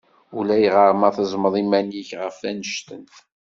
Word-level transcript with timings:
Ulayɣer 0.37 0.91
ma 0.99 1.09
tezzmeḍ 1.15 1.53
iman-ik 1.61 2.09
ɣef 2.21 2.37
annect-en. 2.49 3.05